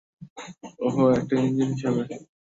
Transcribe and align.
ওহ, 0.79 0.97
একটা 1.17 1.33
ইঞ্জিন 1.41 1.69
হিসাবে। 1.73 2.03